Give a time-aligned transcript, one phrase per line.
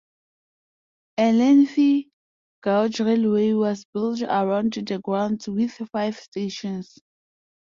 [1.19, 2.09] A lengthy
[2.63, 6.97] gauge railway was built around the grounds with five stations.